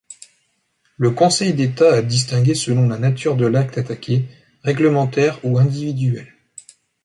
Le 0.97 1.11
Conseil 1.11 1.53
d'État 1.53 1.93
a 1.93 2.01
distingué 2.01 2.55
selon 2.55 2.87
la 2.87 2.97
nature 2.97 3.35
de 3.37 3.45
l'acte 3.45 3.77
attaqué, 3.77 4.23
réglementaire 4.63 5.37
ou 5.45 5.59
individuel. 5.59 6.33